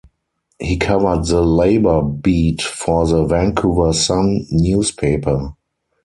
He 0.57 0.77
covered 0.77 1.27
the 1.27 1.43
labour 1.43 2.01
beat 2.01 2.63
for 2.63 3.05
the 3.05 3.23
"Vancouver 3.25 3.93
Sun" 3.93 4.47
newspaper. 4.49 5.53